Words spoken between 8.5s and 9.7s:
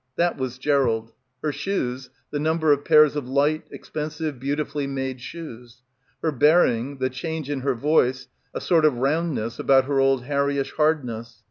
a sort of roundness